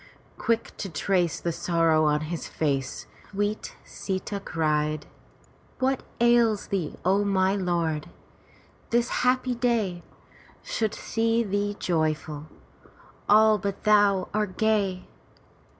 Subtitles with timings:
[0.39, 5.05] Quick to trace the sorrow on his face, sweet Sita cried:"
[5.77, 8.09] What ails thee, my lord?
[8.89, 10.01] This happy day
[10.63, 12.47] Should see thee joyful.
[13.29, 15.05] All but thou are gay.